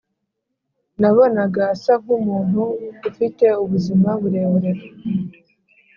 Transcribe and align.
nabonaga 0.99 1.61
asa 1.73 1.93
nkumuntu 2.01 2.61
ufite 3.09 3.45
ubuzima 3.63 4.09
burebure 4.21 4.71